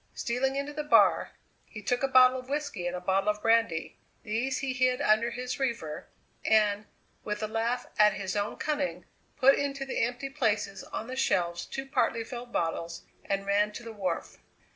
[0.15, 1.29] Stealing into the bar,
[1.67, 5.29] he took a bottle of whisky and a bottle of brandy; these he hid under
[5.29, 6.07] his reefer,
[6.43, 6.87] and,
[7.23, 9.05] with a laugh at his own cunning,
[9.37, 13.83] put into the empty places on the shelves two partly filled bottles, and ran to
[13.83, 14.39] the wharf.